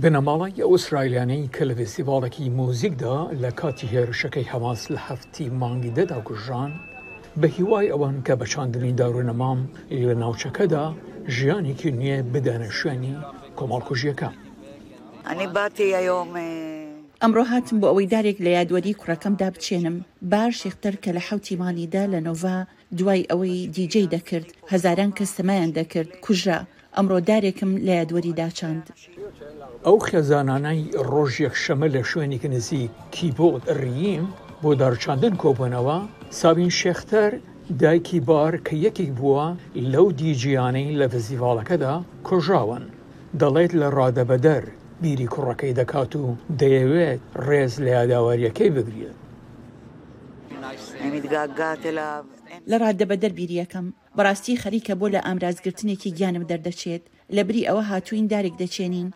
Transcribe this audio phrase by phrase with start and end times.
[0.00, 6.18] بنەماڵی ئەو ئوسرائیلانەی کە لە فستیڤالێکی مۆزیکدا لە کاتی هێرشەکەی هەواز لە هەفتی مانگی دەدا
[6.28, 6.72] کوژان
[7.40, 9.58] بە هیوای ئەوان کە بە چاندنی داڕونەمام
[10.08, 10.84] لە ناوچەکەدا
[11.36, 13.14] ژیانێکی نییە بدەنە شوێنی
[13.58, 14.28] کۆمەڵکوژیەکە.
[15.26, 16.50] ئەنی باتی ئەیۆمێ.
[17.22, 19.96] ئەمڕۆ هاتم بۆ ئەوەی دارێک لە یادوەری کوڕەکەمدا بچێنم
[20.32, 22.62] بار شێختەر کە لە حوتیمانیدا لە نۆڤ
[22.98, 26.60] دوای ئەوەی دیجی دەکرد هەزاران کەس سەمایان دەکرد کوژرا
[26.96, 28.84] ئەمڕۆ دارێکم لە یادوەری داچاند.
[29.86, 33.48] ئەو خێزانانەی ڕۆژێک شەمە لە شوێنێک نزیکی بۆ
[33.82, 34.24] ڕیم
[34.62, 35.98] بۆ دارچاندن کۆبنەوە
[36.40, 37.30] ساوین شێختەر
[37.82, 39.48] دایکی بار کە یەکێک بووە
[39.92, 41.94] لەو دیجییانەی لە فزیڤالەکەدا
[42.28, 42.84] کۆژاون
[43.40, 44.62] دەڵێت لە ڕادەبەدەر
[45.02, 46.24] بیری کوڕەکەی دەکات و
[46.60, 49.16] دەیەوێت ڕێز لە یاداواریەکەی بگرێت.
[52.70, 57.04] لە ڕاددەبە دەربیریەکەم بەڕاستی خەریکە بۆ لە ئامرازگرتنێکی گیانم دەردەچێت
[57.36, 59.08] لە بری ئەوە هاتوین دارێک دەچێنین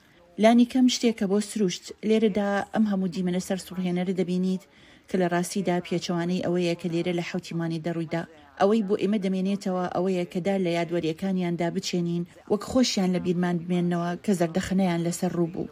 [0.42, 4.62] لانی کەم شتێکە بۆ سروشت لێرەدا ئەم هەموو دیمەنە سەر سوڕهێنەرە دەبینیت
[5.08, 8.22] کە لە ڕاستیدا پێچەوانەی ئەوەیە کە لێرە لە حوتیمانی دەڕوویدا
[8.60, 12.22] ئەوەی بۆ ئێمە دەمێنێتەوە ئەوەیە کەدا لە یادوەریەکانیاندا بچێنین
[12.52, 15.68] وەک خۆشیان لە بیرمان بمێنەوە کە زەردەخنەیان لەسەر ڕووبوو.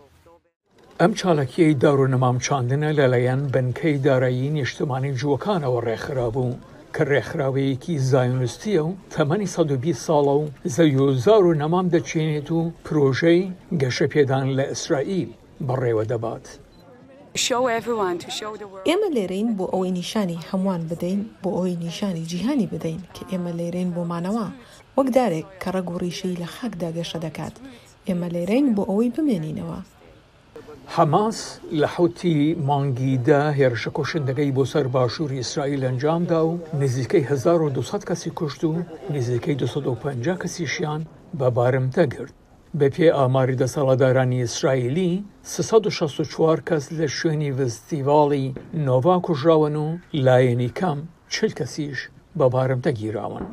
[1.01, 6.55] ئەم چاڵکیەی داڕۆ نەمامچاندنە لەلایەن بنکەی دارایی نیشتمانی جوەکانەوە ڕێکخرا بوو.
[6.97, 13.41] کە ڕێکخراوەیەکی زایونستیە و تەمەنی 120 ساڵە و زەیۆزار و نەمام دەچێنێت و پرۆژەی
[13.81, 15.31] گەشە پێدان لە ئیسرائیل
[15.67, 16.47] بەڕێوە دەبات.
[18.89, 23.91] ئێمە لێرەین بۆ ئەوەی نیشانی هەمووان بدەین بۆ ئەوەی نیشانی جیهانی بدەین کە ئێمە لێرەین
[23.95, 24.47] بۆ مانەوە
[24.97, 27.55] وەک دارێک کە ڕەگ و ڕیشەی لە خاکدا گەشە دەکات
[28.09, 29.79] ئێمە لێرەین بۆ ئەوەی بمێنینەوە
[30.97, 31.39] حماس
[31.81, 32.39] لە حوتی
[32.71, 38.83] مانگیدا هێرشە کۆشندەکەی بۆ سەر باشووری ئیسرائیل ئەنجامدا و نزیکەی 1200 کەسی کوشت و
[39.15, 41.01] نزیکەی 250 کەسیشیان
[41.39, 42.35] بە بارمتە گرت.
[42.79, 48.47] بە پێ ئاماری دەسەڵادارانی ئیسرائیلی 364 کەس لە شوێنی فستیڤاڵی
[48.87, 49.89] نۆڤا کوژراون و
[50.25, 50.99] لایەنی کام
[51.35, 51.99] چل کەسیش
[52.39, 53.47] بە بارمتە گیراون.